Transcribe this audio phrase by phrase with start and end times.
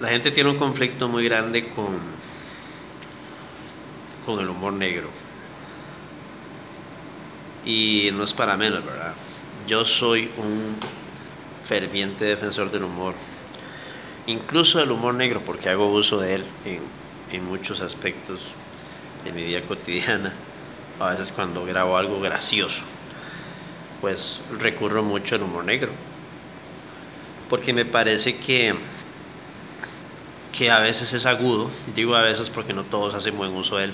[0.00, 1.98] la gente tiene un conflicto muy grande con,
[4.26, 5.08] con el humor negro.
[7.64, 9.14] Y no es para menos, ¿verdad?
[9.66, 10.76] Yo soy un
[11.64, 13.14] ferviente defensor del humor.
[14.26, 16.80] Incluso del humor negro, porque hago uso de él en,
[17.32, 18.40] en muchos aspectos
[19.24, 20.34] de mi vida cotidiana.
[21.00, 22.82] A veces cuando grabo algo gracioso,
[24.00, 25.92] pues recurro mucho al humor negro.
[27.48, 28.74] Porque me parece que
[30.56, 33.84] que a veces es agudo, digo a veces porque no todos hacen buen uso de
[33.84, 33.92] él,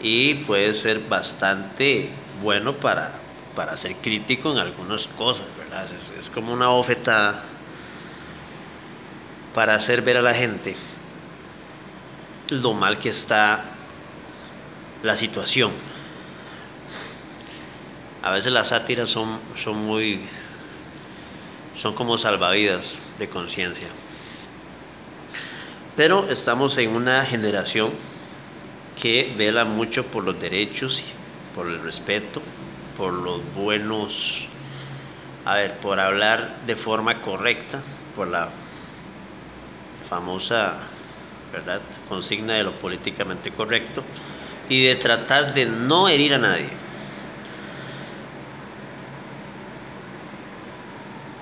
[0.00, 2.10] y puede ser bastante
[2.42, 3.12] bueno para,
[3.56, 5.86] para ser crítico en algunas cosas, ¿verdad?
[6.18, 7.44] Es, como una bofetada
[9.52, 10.76] para hacer ver a la gente
[12.50, 13.64] lo mal que está
[15.02, 15.72] la situación.
[18.22, 20.20] A veces las sátiras son, son muy,
[21.74, 23.88] son como salvavidas de conciencia.
[25.96, 27.92] Pero estamos en una generación
[29.00, 31.02] que vela mucho por los derechos,
[31.54, 32.42] por el respeto,
[32.96, 34.48] por los buenos,
[35.44, 37.80] a ver, por hablar de forma correcta,
[38.16, 38.48] por la
[40.08, 40.78] famosa,
[41.52, 44.02] ¿verdad?, consigna de lo políticamente correcto
[44.68, 46.70] y de tratar de no herir a nadie.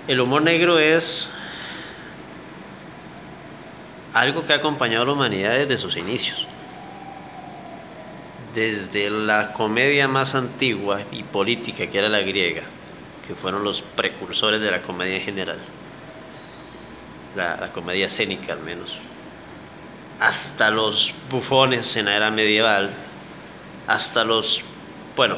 [0.08, 1.30] El humor negro es
[4.14, 6.46] algo que ha acompañado a la humanidad desde sus inicios.
[8.54, 12.62] Desde la comedia más antigua y política, que era la griega,
[13.26, 15.58] que fueron los precursores de la comedia en general,
[17.34, 18.98] la, comedia escénica al menos,
[20.20, 22.90] hasta los bufones en la era medieval,
[23.86, 24.62] hasta los,
[25.16, 25.36] bueno,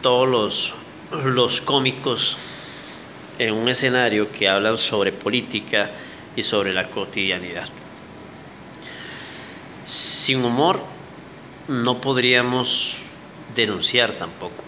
[0.00, 0.74] todos los,
[1.24, 2.38] los cómicos
[3.38, 5.90] en un escenario que hablan sobre política
[6.34, 7.68] y sobre la cotidianidad
[9.84, 10.80] sin humor
[11.68, 12.94] no podríamos
[13.54, 14.64] denunciar tampoco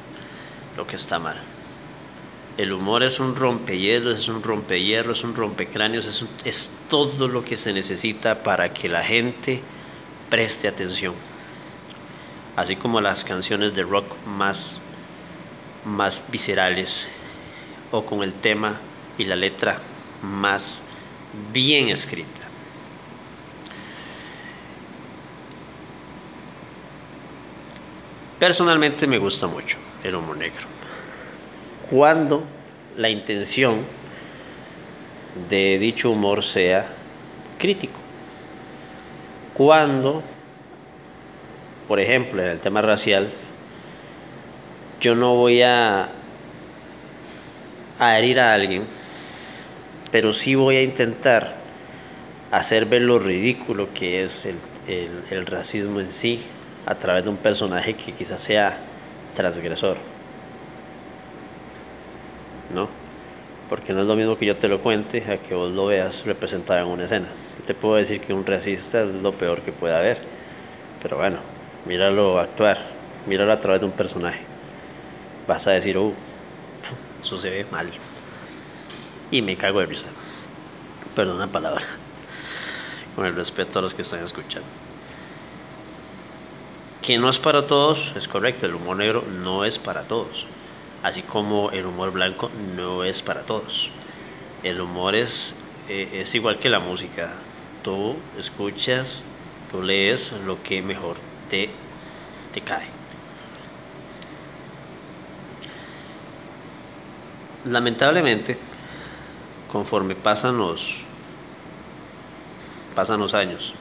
[0.76, 1.36] lo que está mal.
[2.56, 7.58] El humor es un rompehielos, es un rompehierro, es un rompecráneos, es, todo lo que
[7.58, 9.60] se necesita para que la gente
[10.30, 11.14] preste atención.
[12.56, 14.80] Así como las canciones de rock más,
[15.84, 17.06] más viscerales
[17.90, 18.80] o con el tema
[19.18, 19.82] y la letra
[20.22, 20.80] más
[21.52, 22.45] bien escrita.
[28.38, 30.66] Personalmente me gusta mucho el humor negro.
[31.88, 32.44] Cuando
[32.96, 33.84] la intención
[35.48, 36.86] de dicho humor sea
[37.58, 37.98] crítico.
[39.54, 40.22] Cuando,
[41.88, 43.32] por ejemplo, en el tema racial,
[45.00, 46.10] yo no voy a,
[47.98, 48.84] herir a alguien,
[50.12, 51.56] pero sí voy a intentar
[52.50, 56.42] hacer ver lo ridículo que es el racismo en sí,
[56.86, 58.78] a través de un personaje que quizás sea
[59.34, 59.96] transgresor.
[62.72, 62.88] ¿No?
[63.68, 66.24] Porque no es lo mismo que yo te lo cuente a que vos lo veas
[66.24, 67.26] representado en una escena.
[67.66, 70.18] te puedo decir que un racista es lo peor que puede haber.
[71.02, 71.38] Pero bueno,
[71.84, 72.78] míralo actuar,
[73.26, 74.40] míralo a través de un personaje.
[75.48, 76.14] Vas a decir, uh,
[77.20, 77.90] eso se ve mal.
[79.32, 80.06] Y me cago de risa.
[81.16, 81.84] Perdón la palabra.
[83.16, 84.85] Con el respeto a los que están escuchando
[87.06, 90.44] que no es para todos, es correcto, el humor negro no es para todos,
[91.04, 93.92] así como el humor blanco no es para todos.
[94.64, 95.54] El humor es,
[95.88, 97.34] eh, es igual que la música,
[97.84, 99.22] tú escuchas,
[99.70, 101.16] tú lees lo que mejor
[101.48, 101.70] te,
[102.52, 102.88] te cae.
[107.66, 108.58] Lamentablemente,
[109.70, 110.92] conforme pasan los,
[112.96, 113.72] pasan los años,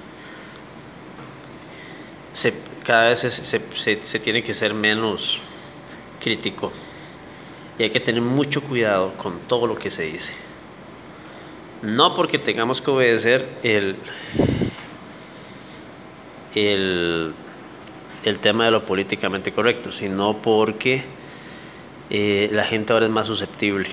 [2.35, 2.53] se,
[2.83, 5.39] cada vez se, tiene que ser menos
[6.21, 6.71] crítico
[7.79, 10.33] y hay que tener mucho cuidado con todo lo que se dice.
[11.81, 13.95] No porque tengamos que obedecer el,
[16.53, 17.33] el,
[18.23, 21.03] el tema de lo políticamente correcto, sino porque
[22.09, 23.89] eh, la gente ahora es más susceptible.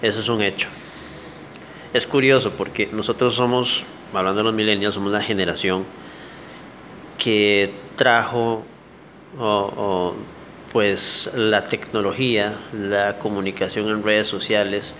[0.00, 0.68] Eso es un hecho.
[1.92, 5.84] Es curioso porque nosotros somos, hablando de los millennials, somos la generación
[7.20, 8.64] que trajo
[10.72, 14.94] pues la tecnología, la comunicación en redes sociales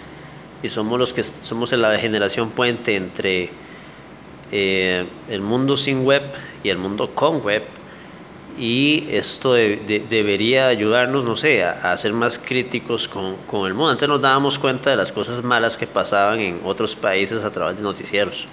[0.62, 3.50] y somos los que somos la generación puente entre
[4.52, 6.22] eh, el mundo sin web
[6.62, 7.64] y el mundo con web
[8.58, 13.92] y esto debería ayudarnos, no sé, a, ser más críticos con, con, el mundo.
[13.92, 17.76] Antes nos dábamos cuenta de las cosas malas que pasaban en otros países a través
[17.76, 18.46] de noticieros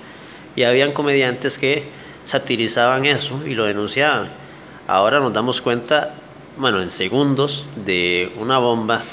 [0.55, 1.83] Y habían comediantes que
[2.27, 4.29] satirizaban eso y lo denunciaban.
[4.87, 6.15] Ahora nos damos cuenta,
[6.57, 9.03] bueno, en segundos, de una bomba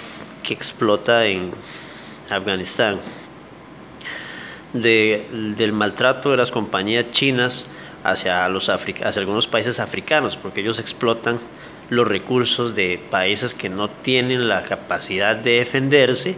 [0.42, 1.52] que explota en
[2.30, 3.00] Afganistán,
[4.72, 7.64] del maltrato de las compañías chinas
[8.02, 11.40] hacia, los hacia algunos países africanos, porque ellos explotan
[11.90, 16.36] los recursos de países que no tienen la capacidad de defenderse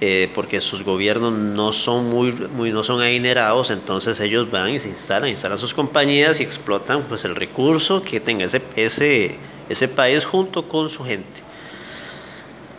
[0.00, 4.90] eh, porque sus gobiernos no son muy, no son adinerados entonces ellos van y se
[4.90, 9.36] instalan instalan sus compañías y explotan pues el recurso que tenga ese ese
[9.68, 11.40] ese país junto con su gente.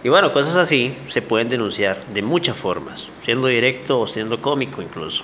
[0.03, 4.81] Y bueno cosas así se pueden denunciar de muchas formas siendo directo o siendo cómico
[4.81, 5.23] incluso.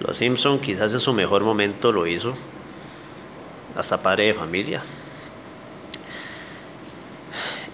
[0.00, 2.34] Los Simpson quizás en su mejor momento lo hizo
[3.74, 4.82] hasta padre de familia.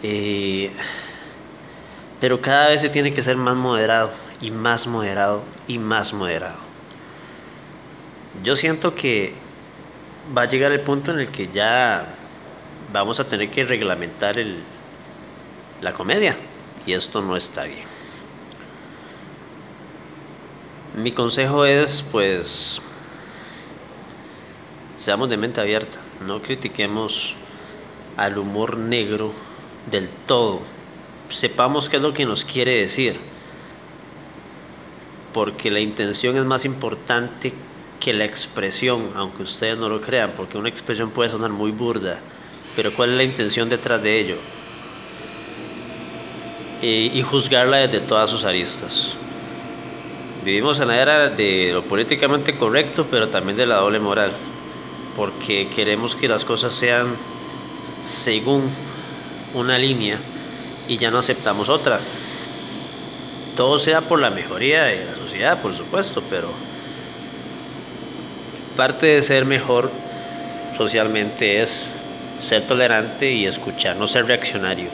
[0.02, 0.70] Eh,
[2.20, 6.58] pero cada vez se tiene que ser más moderado y más moderado y más moderado.
[8.42, 9.34] Yo siento que
[10.36, 12.14] va a llegar el punto en el que ya
[12.92, 14.62] vamos a tener que reglamentar el,
[15.80, 16.36] la comedia
[16.86, 17.86] y esto no está bien.
[20.96, 22.80] Mi consejo es pues
[24.98, 27.34] seamos de mente abierta, no critiquemos
[28.16, 29.32] al humor negro
[29.90, 30.62] del todo.
[31.30, 33.18] Sepamos qué es lo que nos quiere decir.
[35.32, 37.52] Porque la intención es más importante
[38.00, 42.18] que la expresión, aunque ustedes no lo crean, porque una expresión puede sonar muy burda,
[42.76, 44.36] pero ¿cuál es la intención detrás de ello?
[46.80, 49.14] Y, y juzgarla desde todas sus aristas.
[50.44, 54.30] Vivimos en la era de lo políticamente correcto, pero también de la doble moral,
[55.16, 57.16] porque queremos que las cosas sean
[58.02, 58.70] según
[59.54, 60.18] una línea
[60.88, 62.00] y ya no aceptamos otra.
[63.54, 66.48] Todo sea por la mejoría de la sociedad, por supuesto, pero
[68.76, 69.90] parte de ser mejor
[70.76, 71.70] socialmente es
[72.48, 74.88] ser tolerante y escuchar, no ser reaccionario.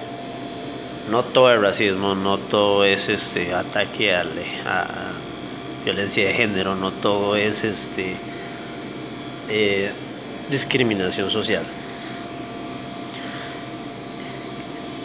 [1.11, 4.25] No todo es racismo, no todo es este ataque a,
[5.85, 8.17] violencia de género, no todo es este
[9.51, 9.91] eh,
[10.51, 11.65] discriminación social.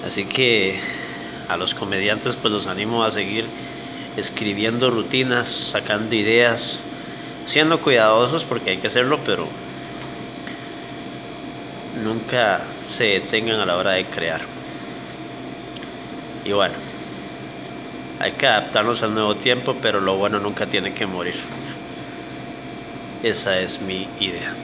[0.09, 0.79] Así que
[1.49, 3.45] a los comediantes pues los animo a seguir
[4.17, 6.79] escribiendo rutinas, sacando ideas,
[7.47, 9.45] siendo cuidadosos porque hay que hacerlo, pero
[12.03, 14.41] nunca se detengan a la hora de crear.
[16.43, 16.73] Y bueno,
[18.19, 21.35] hay que adaptarnos al nuevo tiempo, pero lo bueno nunca tiene que morir.
[23.21, 24.55] Esa es mi idea.